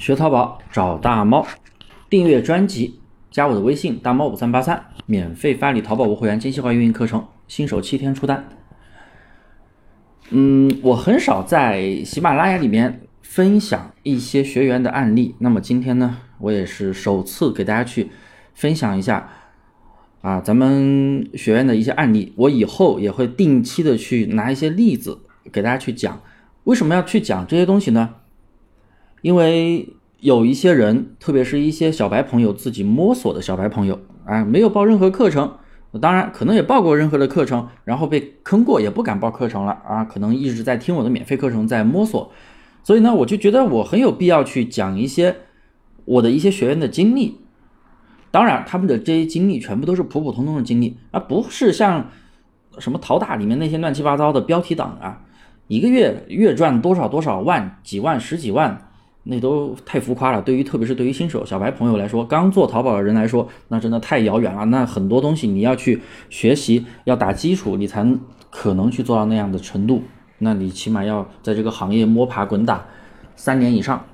[0.00, 1.46] 学淘宝找大猫，
[2.08, 8.48] 订阅专辑，加我的微信大猫五三八三，免费发你淘宝无会员精细化运营课程，新手七天出单。
[10.30, 18.08] 嗯，我很少在喜马拉雅里面分享一些学员的案例，那么今天呢，我也是首次给大家去
[18.54, 19.28] 分享一下
[20.22, 22.32] 啊，咱们学员的一些案例。
[22.38, 25.20] 我以后也会定期的去拿一些例子
[25.52, 26.22] 给大家去讲。
[26.64, 28.14] 为什么要去讲这些东西呢？
[29.22, 35.58] 因为有一些人，特别是一些小白朋友，自己摸索的小白朋友啊，没有报任何课程，
[36.00, 42.30] 当然可能也报过任何的课程，然后被坑过，也不敢报课程了啊，可能一直在听我的免费课程，在摸索。
[42.82, 45.36] 所以呢，我就觉得我很有必要去讲一些
[46.04, 47.40] 我的一些学员的经历。
[48.30, 52.08] 当然，他们的这些经历全部都是普普通通的经历，而不是像
[52.78, 55.22] 什么淘大里面那些乱七八糟的标题党啊。
[55.66, 58.89] 一个月月赚多少多少万几万十几万，
[59.22, 60.40] 那都太浮夸了。
[60.40, 64.64] 对于特别是对于新手小白朋友来说，刚做淘宝的人来说，那真的太遥远了。
[64.66, 68.06] 那很多东西你要去学习，要打基础，你才
[68.50, 70.02] 可能去做到那样的程度。
[70.38, 72.86] 那你起码要在这个行业摸爬滚打
[73.36, 74.04] 三年以上。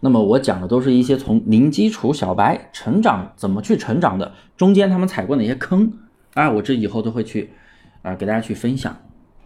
[0.00, 5.92] 那么我讲的都是一些从零基础小白成长怎么去成长的，中间他们踩过哪些坑
[6.34, 6.50] 啊？
[6.50, 7.50] 我这以后都会去
[8.02, 8.96] 啊给大家去分享。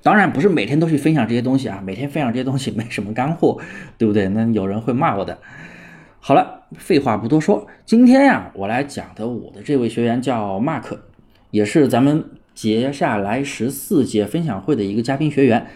[0.03, 3.59] 当然不是每天都去分享这些东西啊，每天分享这些东西没什么干货，
[3.99, 4.29] 对不对？
[4.29, 5.39] 那有人会骂我的。
[6.19, 10.99] 好了，废话不多说，今天呀，我来讲的我的这位学员叫 Mark，
[11.51, 15.67] 也是咱们接下来十四届分享会的一个嘉宾学员。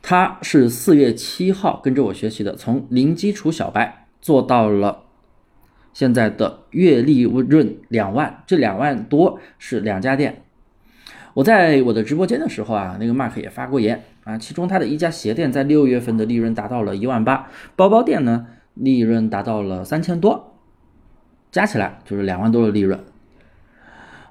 [0.00, 5.04] 他是四月七号跟着我学习的，从零基础小白做到了
[5.92, 10.42] 现在的月利润两万，这两万多是两家店。
[11.34, 20.54] 我在我的直播间的时候啊，那个 Mark 也发过言啊，其中他的一家鞋店在六月份的利润达到了一万八，包包店呢利润达到了三千多，
[21.50, 23.00] 加起来就是两万多的利润。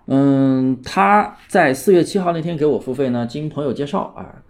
[0.05, 4.43] 嗯，他在四月七号那天给我付费呢，经朋友介绍啊，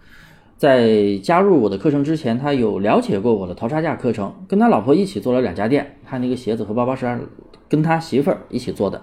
[0.57, 7.27] 在加入我的课程之前，他有了解过我的淘差价课程，跟他老婆一起做了两家店，他那个鞋子和包包是
[7.69, 9.01] 跟他媳妇儿一起做的。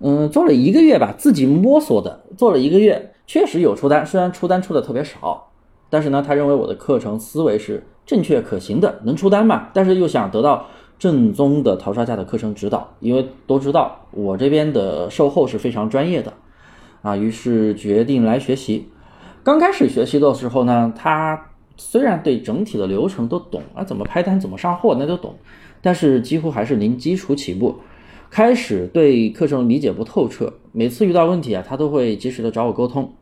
[0.00, 5.50] 嗯，做了一个月吧，自己摸索的，做了一个月，确实有出单，虽然出单出的特别少，
[5.90, 9.70] 但是呢，他认为我的课程思维是正确可行的，能出单嘛？
[9.74, 10.66] 但是又想得到
[11.00, 16.32] 正宗的淘沙价的课程指导，因为都知道我这边的售后是非常专业的，
[17.02, 18.88] 啊，于是决定来学习。
[19.42, 25.34] 刚开始学习的时候呢，他虽然对整体的流程都懂啊，怎么拍单，怎么上货那都懂，
[25.82, 27.74] 但是几乎还是零基础起步。
[28.30, 33.12] 开始对课程理解不透彻，每次遇到问题啊，他都会及时的找我沟通。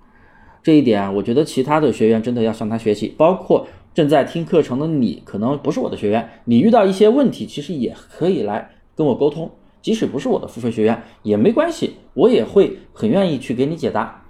[0.63, 3.15] 这一点啊，我觉得其他的学员真的要向他学习。
[3.17, 9.51] 包括正在听课程的你，可能不是我的学员，你遇到一些问题，其实也可以来跟我沟通。
[9.81, 14.25] 即使不是我的付费学员也没关系，我也会很愿意去给你解答。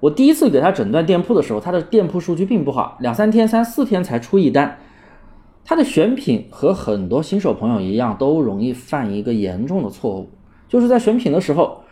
[0.00, 4.78] 我第一次给他诊断店铺的时候，他的店铺数据并不好，两三天、三四天才出一单。
[5.68, 10.30] 他的选品和很多新手朋友一样，都容易犯一个严重的错误，
[10.66, 11.82] 就是在选品的时候，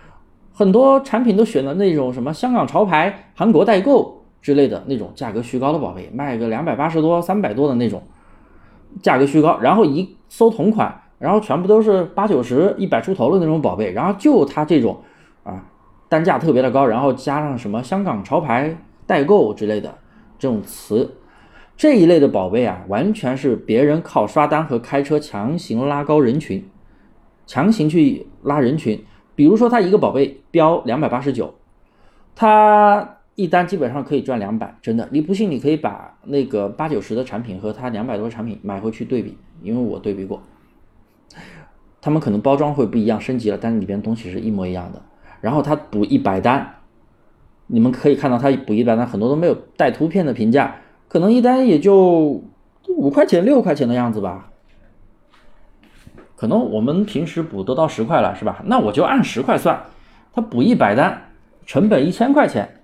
[0.51, 8.03] 很多产品都选的那种什么香港潮牌、韩国代购之类的那种价格虚高的宝贝，卖个两百八十多、三百多的那种，
[9.03, 14.99] 价格虚高，然后一搜同款，然后全部都是八九十、一百出头的那种宝贝，然后就他这种
[15.45, 15.63] 啊，
[16.09, 18.75] 单价特别的高，然后加上什么香港潮牌
[19.07, 19.95] 代购之类的
[20.39, 21.15] 这种词。
[21.77, 26.65] 这一类的宝贝啊，完全是别人靠刷单和开车强行拉高人群，
[27.47, 29.05] 强行去拉人群。
[29.35, 31.55] 比如说，他一个宝贝标两百八十九，
[32.35, 35.07] 他一单基本上可以赚两百，真的。
[35.13, 40.43] 你不信，你可以把那个八九十的产品和他两百多产品买回去对比，因为我对比过，
[42.01, 45.03] 他们可能包装会不一样，升级了，但是里边东西是一模一样的。
[45.43, 46.77] 然后他补一百单，
[47.67, 50.77] 你们可以看到他补一百单，很多都没有带图片的评价。
[51.09, 52.43] 可能一单也就
[52.89, 54.51] 五块钱、六块钱的样子吧。
[56.37, 58.63] 可能我们平时补都到十块了，是吧？
[58.67, 59.85] 那我就按十块算。
[60.35, 61.31] 他补一百单，
[61.65, 62.83] 成本一千块钱，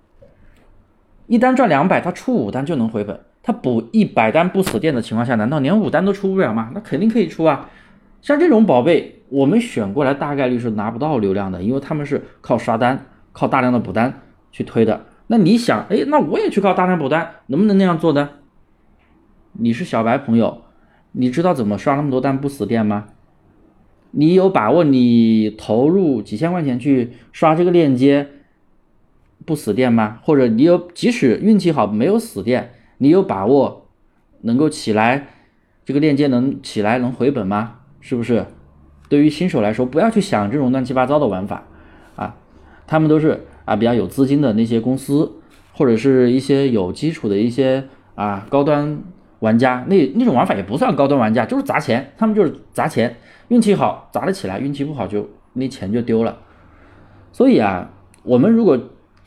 [1.27, 3.21] 一单赚两百，他出五单就能回本。
[3.43, 6.71] 他补一百单不死店的情况下，难道连五单都出不了吗？
[6.73, 7.69] 那肯定可以出啊。
[8.23, 15.05] 像这种宝贝，我们选过来大概率是拿不到流量的，因为他们是靠刷单、靠大量的补单去推的。
[15.33, 18.29] 那你想，哎，那我也去靠大量补单，能不能那样做呢？
[19.53, 20.61] 你是小白朋友，
[21.13, 23.07] 你知道怎么刷那么多单不死店吗？
[24.11, 28.29] 你有把握你投入几千块钱去刷这个链接
[29.47, 30.19] 不死店吗？
[30.23, 33.87] 或者你有即使运气好没有死店，你有把握
[34.43, 35.29] 能够起来
[35.87, 37.79] 这个链接能起来能回本吗？
[38.03, 38.45] 是不是？
[39.09, 41.65] 对于新手来说，不要去想这种乱七八糟的玩法
[42.17, 42.37] 啊，
[42.87, 45.33] 他们都是啊比较有资金的那些公司，
[45.73, 49.03] 或者是一些有基础的一些啊高端
[49.41, 53.17] 玩家，那那种玩法也不算高端玩家，就是砸钱，他们就是砸钱，
[53.49, 56.39] 运气好砸得起来，运气不好就那钱就丢了。
[57.33, 57.91] 所以啊，
[58.23, 58.79] 我们如果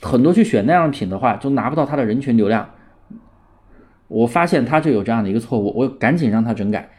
[0.02, 2.70] 很多去选那样品的话，就拿不到它的人群流量。
[4.08, 6.92] 我发现他就有这样的一个错误，我赶紧让他整改。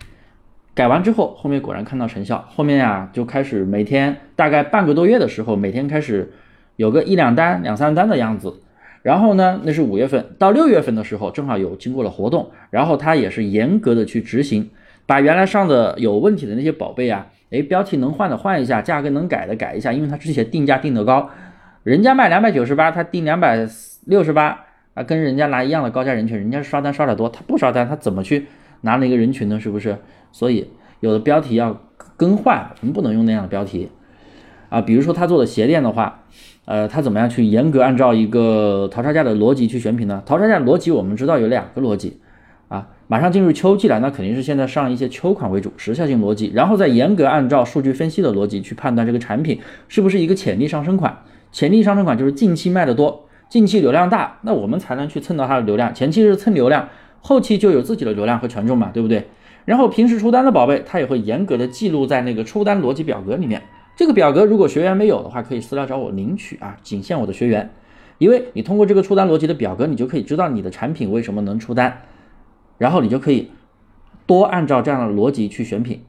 [0.74, 2.44] 改完之后，后面果然看到成效。
[2.48, 6.32] 后面呀就开始每天大概半个多月的时候，每天开始
[6.76, 8.54] 有个一两单、两三单的样子。
[9.02, 14.70] 然后呢，那是五月份到六月份的时候，正好有经过了活动，然后他也是严格的去执行，
[15.06, 21.30] 把原来上的有问题的那些宝贝啊，哎，标题能换的换一下，价格能改的改一下，因为他之前定价定的高，
[21.82, 23.68] 人家卖两百九十八，他定两百
[24.06, 24.62] 六十八。
[24.94, 28.46] 啊，跟人家拿一样的高价人群，人家刷单刷的多，他不刷单，他怎么去
[28.80, 29.60] 拿那个人群呢？
[29.60, 29.98] 是不是？
[30.32, 30.70] 所以
[31.00, 31.78] 有的标题要
[32.16, 33.90] 更换，我们不能用那样的标题
[34.70, 34.80] 啊。
[34.80, 36.24] 比如说他做的鞋垫的话，
[36.66, 40.22] 呃，他怎么样去严格按照一个淘差价的逻辑去选品呢？
[40.26, 42.18] 淘差价逻辑我们知道有两个逻辑
[42.68, 51.16] 啊，马上进入秋季了，那肯定是现在上一些秋款为主，时效性逻辑，然后再严格按照数据分析的逻辑去判断这个产品是不是一个潜力上升款。
[51.52, 53.28] 潜力上升款就是近期卖的多。
[53.48, 55.94] 近期流量大，那我们才能去蹭到它的流量。
[55.94, 56.88] 前期是蹭流量，
[57.20, 59.28] 后期就有自己的流量和权重嘛，对不对？
[59.64, 63.62] 然后平时出单的宝贝，它也会严格的记录在那个出单逻辑表格里面。
[63.96, 67.70] 这个表格如果学员没有的话，可以私聊找我领取啊，仅限我的学员。
[68.18, 72.02] 因为你通过这个出单逻辑的表格，你就可以知道你的产品为什么能出单，
[72.76, 73.50] 然后你就可以
[74.26, 76.02] 多按照这样的逻辑去选品。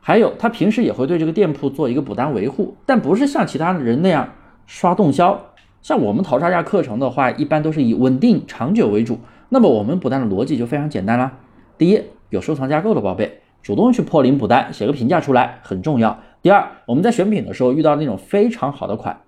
[0.00, 4.32] 还有，他平时也会对这个店铺做一个补单维护，但不是像其他人那样
[4.66, 5.46] 刷动销。
[5.82, 9.18] 像我们淘差价课程的话，一般都是以稳定长久为主。
[9.48, 11.38] 那么我们补单的逻辑就非常简单啦。
[11.76, 16.20] 第一，有收藏加购的宝贝，主动去破零补单，写个评价出来很重要。
[16.42, 19.20] 第二，我们在选品的时候遇到那种非常好的款，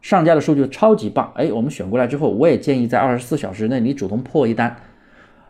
[0.00, 4.76] 上架的数据超级棒，哎，我们选过来之后，我也建议在二十四小时内你主动破一单，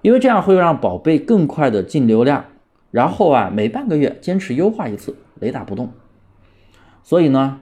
[0.02, 2.44] 因为这样会让宝贝更快的进流量。
[2.90, 5.90] 然后啊，每半个月坚持优化一次，雷打不动。
[7.02, 7.60] 所以呢。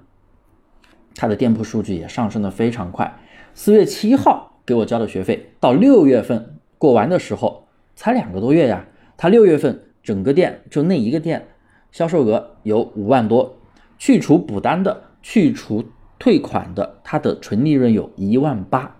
[1.18, 3.18] 他的店铺数据也上升的非常快，
[3.54, 8.84] 四月七号给我交的学费，到六月份过完的时候才两个多月呀。
[9.16, 11.48] 他六月份整个店就那一个店
[11.96, 13.56] 销售额有五万多，
[13.96, 15.82] 去除补单的、去除
[16.18, 18.96] 退款的，它的纯利润有一万八。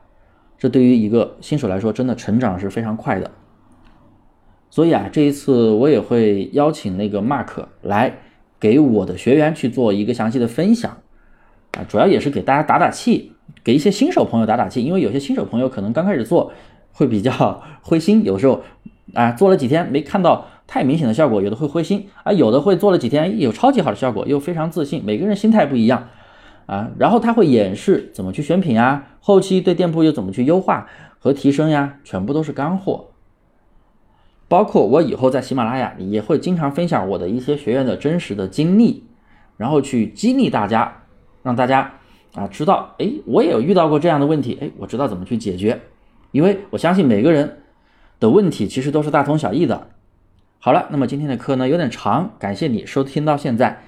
[0.56, 3.30] 这对于一个新手来说，真的成长是非常快的。
[4.70, 8.20] 所以啊，这一次我也会邀请那个 Mark 来
[8.58, 10.96] 给我的学员去做一个详细的分享。
[11.72, 16.50] 啊，主要也是给大家打打气，给一些新手朋友打打气，因为有些新手朋友可能刚开始做
[16.92, 18.62] 会比较灰心，有时候
[19.12, 25.02] 啊做了几天没看到太明显的效果，有的会灰心啊，有的会做了几天有超级好的效果，又非常自信。
[25.04, 26.08] 每个人心态不一样
[26.66, 30.86] 啊，然后他会演示怎么去选品啊，后期对店铺又怎么去优化
[31.18, 33.06] 和提升呀，全部都是干货。
[34.48, 39.04] 包括我以后在喜马拉雅也会经常分享我的一些学员的真实的经历，
[39.56, 41.02] 然后去激励大家。
[41.42, 41.92] 让大家
[42.34, 45.80] 啊知道，哎，我也有遇到过这样的问题，哎，我知道怎么去解决，
[46.32, 47.58] 因为我相信每个人
[48.18, 49.90] 的问题其实都是大同小异的。
[50.66, 53.84] 好了，那么今天的课呢有点长，感谢你收听到现在。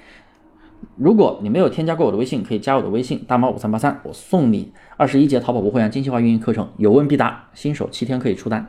[0.95, 8.65] 如果你没有添加过我的微信，可以加我的微信大猫五三八三，我送你二十一节淘宝无货源精细化运营课程，有问必答，新手七天可以出单。